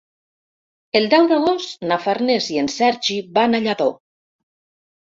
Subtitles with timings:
[0.99, 3.93] El deu d'agost na Farners i en Sergi van a Lladó.